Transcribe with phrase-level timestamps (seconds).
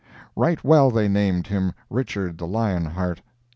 [0.35, 3.21] Right well they named him Richard of the Lion Heart!